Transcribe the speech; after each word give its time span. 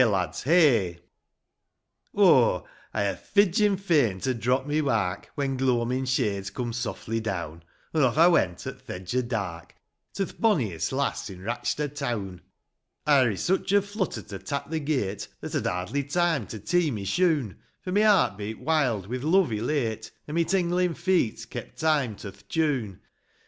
idOlt, 0.03 0.31
prt^, 0.31 0.99
ildgli! 2.15 2.63
H, 2.63 2.63
Pre 3.35 3.43
fidgin' 3.45 3.77
fain 3.79 4.19
to 4.21 4.33
drop 4.33 4.65
my 4.65 4.81
wark 4.81 5.29
When 5.35 5.57
gloamin' 5.59 6.07
shades 6.07 6.49
coom 6.49 6.73
softly 6.73 7.19
down; 7.19 7.61
An' 7.93 8.01
off 8.01 8.17
I 8.17 8.27
went, 8.27 8.65
at 8.65 8.77
ih' 8.89 8.95
edge 8.95 9.15
o' 9.15 9.21
dark, 9.21 9.75
To 10.15 10.25
th' 10.25 10.41
bonniest 10.41 10.91
lass 10.91 11.29
i' 11.29 11.35
Rachda' 11.35 11.93
town. 11.93 12.41
I're 13.05 13.29
i' 13.29 13.35
sich 13.35 13.71
a 13.73 13.81
flutter 13.83 14.23
to 14.23 14.39
tak 14.39 14.71
the 14.71 14.79
gate 14.79 15.27
That 15.39 15.53
I'd 15.53 15.67
hardly 15.67 16.03
time 16.03 16.47
to 16.47 16.57
tee 16.59 16.89
my 16.89 17.03
shoon; 17.03 17.59
For 17.83 17.91
my 17.91 18.01
heart 18.01 18.37
beat 18.37 18.57
wild, 18.57 19.05
with 19.05 19.21
love 19.21 19.51
elate, 19.53 20.09
An' 20.27 20.33
my 20.33 20.41
tinglin' 20.41 20.95
feet 20.95 21.45
kept 21.51 21.77
time 21.81 22.15
to 22.15 22.31
th' 22.31 22.49
tune. 22.49 23.01